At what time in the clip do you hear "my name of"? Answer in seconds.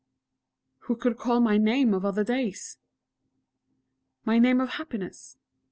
1.41-2.03, 4.25-4.69